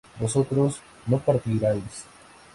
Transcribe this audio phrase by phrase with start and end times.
[0.19, 1.95] ¿vosotros no partiríais?